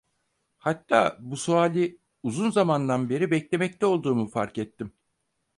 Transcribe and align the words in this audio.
Hatta 0.57 1.17
bu 1.19 1.37
suali 1.37 1.99
uzun 2.23 2.51
zamandan 2.51 3.09
beri 3.09 3.31
beklemekte 3.31 3.85
olduğumu 3.85 4.27
fark 4.27 4.57
ettim. 4.57 4.93